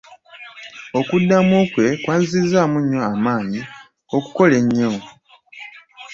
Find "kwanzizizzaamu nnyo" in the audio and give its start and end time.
2.03-2.99